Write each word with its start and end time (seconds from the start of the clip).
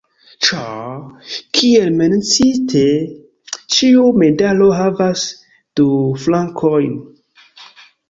Ĉar, 0.45 1.03
kiel 1.59 1.91
menciite, 1.99 2.83
ĉiu 3.77 4.09
medalo 4.25 4.73
havas 4.81 5.29
du 5.83 5.89
flankojn. 6.27 7.01